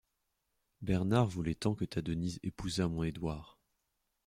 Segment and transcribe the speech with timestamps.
[0.81, 3.59] Bernard voulait tant que ta Denise épousât mon Édouard.